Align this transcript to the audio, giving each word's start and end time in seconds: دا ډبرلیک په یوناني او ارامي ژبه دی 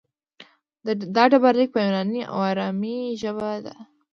دا 1.15 1.23
ډبرلیک 1.31 1.69
په 1.73 1.79
یوناني 1.85 2.21
او 2.31 2.37
ارامي 2.51 2.97
ژبه 3.21 3.49
دی 3.63 3.75